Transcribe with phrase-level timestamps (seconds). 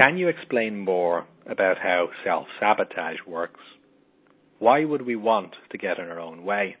[0.00, 3.60] Can you explain more about how self sabotage works?
[4.58, 6.76] Why would we want to get in our own way?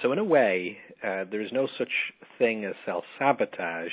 [0.00, 1.90] So, in a way, uh, there is no such
[2.38, 3.92] thing as self sabotage,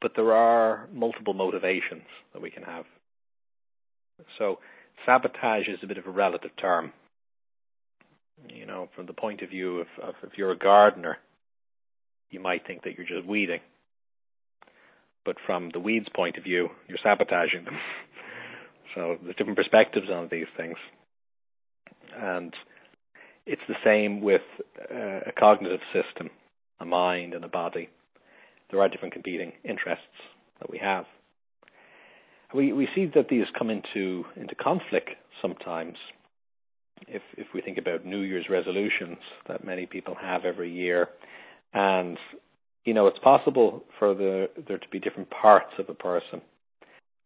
[0.00, 2.84] but there are multiple motivations that we can have.
[4.38, 4.60] So,
[5.04, 6.92] sabotage is a bit of a relative term.
[8.48, 11.18] You know, from the point of view of, of if you're a gardener,
[12.30, 13.58] you might think that you're just weeding.
[15.24, 17.78] But from the weeds' point of view, you're sabotaging them.
[18.94, 20.76] so there's different perspectives on these things.
[22.16, 22.54] And
[23.46, 24.42] it's the same with
[24.90, 26.30] uh, a cognitive system,
[26.80, 27.88] a mind and a body.
[28.70, 30.04] There are different competing interests
[30.60, 31.04] that we have.
[32.54, 35.10] We we see that these come into into conflict
[35.42, 35.96] sometimes.
[37.08, 39.18] If if we think about New Year's resolutions
[39.48, 41.08] that many people have every year,
[41.72, 42.16] and
[42.84, 46.40] you know it's possible for the there to be different parts of a person,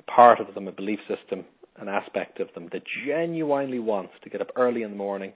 [0.00, 1.45] a part of them, a belief system,
[1.76, 5.32] an aspect of them that genuinely wants to get up early in the morning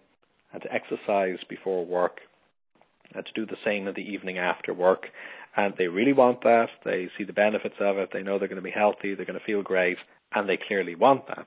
[0.53, 2.21] and to exercise before work
[3.15, 5.07] and to do the same in the evening after work.
[5.57, 6.69] And they really want that.
[6.85, 8.11] They see the benefits of it.
[8.13, 9.15] They know they're going to be healthy.
[9.15, 9.99] They're going to feel great.
[10.35, 11.47] And they clearly want that.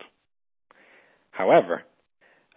[1.31, 1.83] However,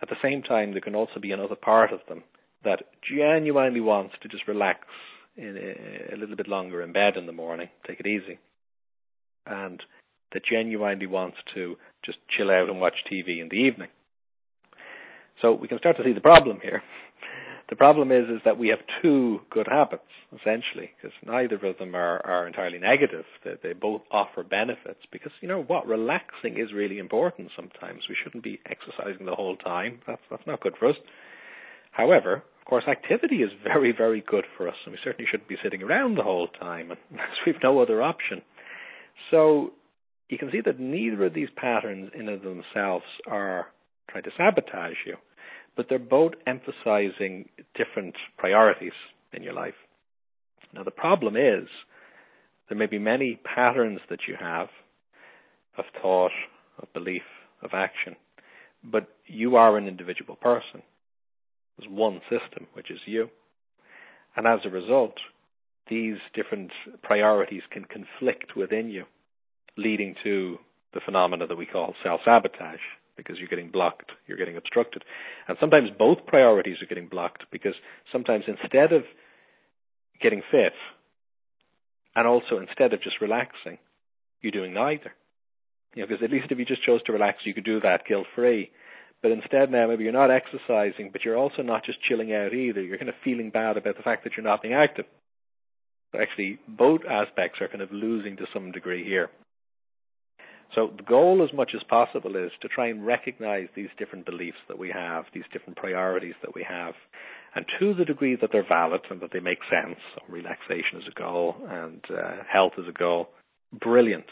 [0.02, 2.22] at the same time, there can also be another part of them
[2.64, 4.80] that genuinely wants to just relax
[5.38, 8.38] a, little bit longer in bed in the morning, take it easy,
[9.46, 9.80] and
[10.32, 13.88] that genuinely wants to just chill out and watch TV in the evening.
[15.40, 16.82] So we can start to see the problem here.
[17.70, 21.94] The problem is is that we have two good habits essentially, because neither of them
[21.94, 23.24] are, are entirely negative.
[23.44, 27.50] They, they both offer benefits because you know what relaxing is really important.
[27.54, 30.00] Sometimes we shouldn't be exercising the whole time.
[30.06, 30.96] That's that's not good for us.
[31.90, 35.82] However, course, activity is very very good for us, and we certainly shouldn't be sitting
[35.82, 38.42] around the whole time unless we've no other option.
[39.30, 39.72] So
[40.28, 43.68] you can see that neither of these patterns in of themselves are
[44.10, 45.16] trying to sabotage you
[45.78, 48.92] but they're both emphasizing different priorities
[49.32, 49.74] in your life.
[50.74, 51.68] Now, the problem is
[52.68, 54.66] there may be many patterns that you have
[55.78, 56.32] of thought,
[56.82, 57.22] of belief,
[57.62, 58.16] of action,
[58.82, 60.82] but you are an individual person.
[61.78, 63.28] There's one system, which is you.
[64.36, 65.14] And as a result,
[65.88, 66.70] these different
[67.02, 69.04] priorities can conflict within you,
[69.76, 70.58] leading to
[70.94, 72.80] the phenomena that we call self sabotage
[73.16, 75.02] because you're getting blocked, you're getting obstructed.
[75.48, 77.74] And sometimes both priorities are getting blocked because
[78.12, 79.02] sometimes instead of
[80.22, 80.72] getting fit
[82.14, 83.78] and also instead of just relaxing,
[84.40, 85.12] you're doing neither.
[85.94, 88.06] You know, because at least if you just chose to relax, you could do that
[88.06, 88.70] guilt free.
[89.22, 92.80] But instead now maybe you're not exercising, but you're also not just chilling out either.
[92.82, 95.06] You're kind of feeling bad about the fact that you're not being active.
[96.12, 99.28] So actually, both aspects are kind of losing to some degree here.
[100.74, 104.58] So the goal as much as possible is to try and recognize these different beliefs
[104.68, 106.94] that we have, these different priorities that we have,
[107.54, 109.98] and to the degree that they're valid and that they make sense,
[110.28, 113.30] relaxation is a goal and uh, health is a goal,
[113.80, 114.26] brilliant.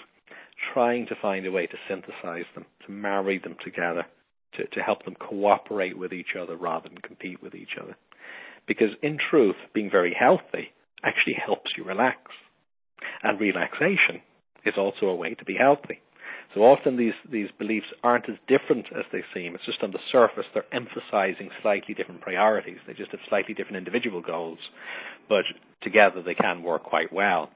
[0.72, 4.06] Trying to find a way to synthesize them, to marry them together,
[4.54, 7.96] to, to help them cooperate with each other rather than compete with each other.
[8.66, 10.72] Because in truth, being very healthy
[11.04, 12.18] actually helps you relax.
[13.22, 14.22] And relaxation
[14.64, 16.00] is also a way to be healthy.
[16.54, 19.54] So often these, these beliefs aren't as different as they seem.
[19.54, 22.78] It's just on the surface they're emphasizing slightly different priorities.
[22.86, 24.58] They just have slightly different individual goals,
[25.28, 25.44] but
[25.82, 27.50] together they can work quite well.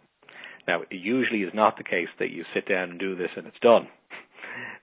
[0.68, 3.46] Now, it usually is not the case that you sit down and do this and
[3.46, 3.88] it's done.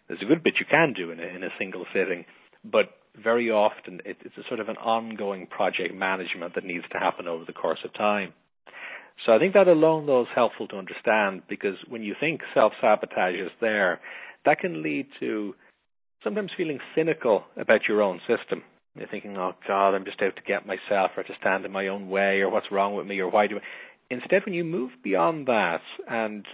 [0.08, 2.26] There's a good bit you can do in a, in a single sitting,
[2.64, 2.90] but
[3.22, 7.28] very often it, it's a sort of an ongoing project management that needs to happen
[7.28, 8.34] over the course of time.
[9.26, 12.74] So I think that alone though is helpful to understand because when you think self
[12.80, 14.00] sabotage is there,
[14.46, 15.56] that can lead to
[16.24, 18.64] sometimes feeling cynical about your own system.
[18.96, 21.88] You're thinking, oh God, I'm just out to get myself or to stand in my
[21.88, 23.62] own way or what's wrong with me or why do I.
[24.10, 26.46] Instead, when you move beyond that and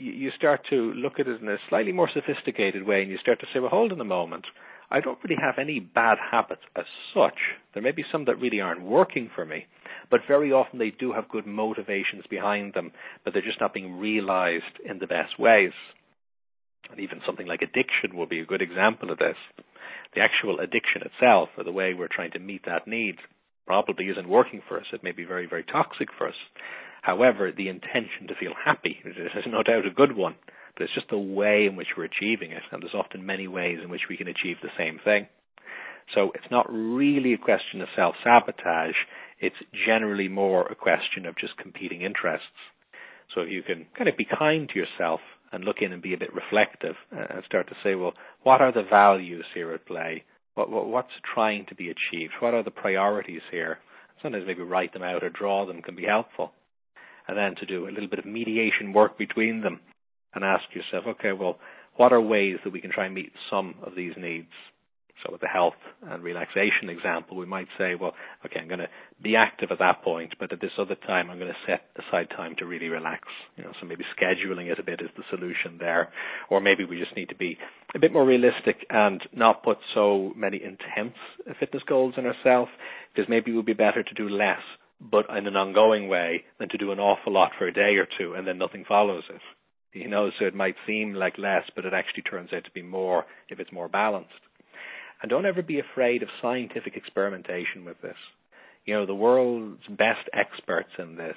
[0.00, 3.38] you start to look at it in a slightly more sophisticated way and you start
[3.40, 4.46] to say, well, hold on a moment.
[4.90, 7.38] I don't really have any bad habits as such.
[7.74, 9.66] There may be some that really aren't working for me,
[10.10, 12.90] but very often they do have good motivations behind them,
[13.24, 15.72] but they're just not being realized in the best ways.
[16.90, 19.36] And even something like addiction would be a good example of this.
[20.14, 23.16] The actual addiction itself, or the way we're trying to meet that need,
[23.66, 24.86] probably isn't working for us.
[24.92, 26.34] It may be very, very toxic for us.
[27.02, 30.36] However, the intention to feel happy is no doubt a good one,
[30.74, 33.78] but it's just the way in which we're achieving it, and there's often many ways
[33.82, 35.26] in which we can achieve the same thing.
[36.14, 38.96] So it's not really a question of self sabotage,
[39.38, 39.56] it's
[39.86, 42.46] generally more a question of just competing interests.
[43.34, 45.20] So if you can kind of be kind to yourself
[45.52, 48.12] and look in and be a bit reflective uh, and start to say, well,
[48.42, 50.24] what are the values here at play?
[50.54, 52.32] What, what, what's trying to be achieved?
[52.40, 53.78] What are the priorities here?
[54.22, 56.52] Sometimes maybe write them out or draw them can be helpful.
[57.30, 59.78] And then to do a little bit of mediation work between them
[60.34, 61.60] and ask yourself, okay, well,
[61.94, 64.50] what are ways that we can try and meet some of these needs?
[65.22, 68.88] So with the health and relaxation example, we might say, well, okay, I'm going to
[69.22, 72.30] be active at that point, but at this other time, I'm going to set aside
[72.30, 73.28] time to really relax.
[73.56, 76.08] You know, so maybe scheduling it a bit is the solution there,
[76.48, 77.58] or maybe we just need to be
[77.94, 81.14] a bit more realistic and not put so many intense
[81.60, 82.72] fitness goals on ourselves,
[83.14, 84.62] because maybe it would be better to do less,
[85.00, 88.06] but in an ongoing way, than to do an awful lot for a day or
[88.18, 89.40] two and then nothing follows it.
[89.92, 92.82] You know, so it might seem like less, but it actually turns out to be
[92.82, 94.30] more if it's more balanced.
[95.22, 98.16] And don't ever be afraid of scientific experimentation with this
[98.86, 101.36] you know, the world's best experts in this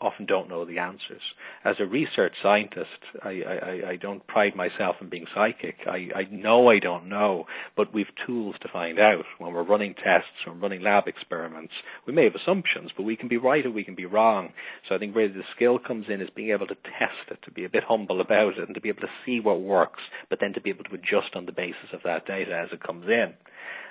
[0.00, 1.20] often don't know the answers.
[1.64, 2.88] As a research scientist,
[3.22, 5.76] I, I, I don't pride myself in being psychic.
[5.86, 7.44] I, I know I don't know,
[7.76, 9.24] but we've tools to find out.
[9.38, 11.72] When we're running tests, when we're running lab experiments,
[12.06, 14.48] we may have assumptions, but we can be right or we can be wrong.
[14.88, 17.50] So I think where the skill comes in is being able to test it, to
[17.50, 20.38] be a bit humble about it, and to be able to see what works, but
[20.40, 23.06] then to be able to adjust on the basis of that data as it comes
[23.06, 23.34] in.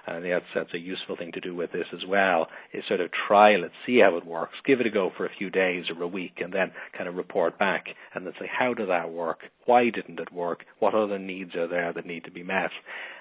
[0.08, 3.12] And that's, that's a useful thing to do with this as well, is sort of
[3.28, 6.04] trial it, see how it works, give it a go for a few days or
[6.04, 9.40] a week, and then kind of report back and then say, how did that work?
[9.66, 10.66] Why didn't it work?
[10.80, 12.72] What other needs are there that need to be met?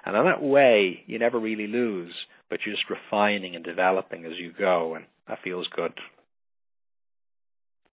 [0.05, 2.15] And in that way, you never really lose,
[2.49, 5.93] but you're just refining and developing as you go, and that feels good.